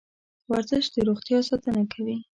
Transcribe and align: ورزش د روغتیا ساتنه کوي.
ورزش 0.51 0.85
د 0.93 0.95
روغتیا 1.07 1.39
ساتنه 1.49 1.83
کوي. 1.93 2.17